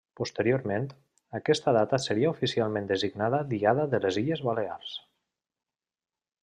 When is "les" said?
4.07-4.19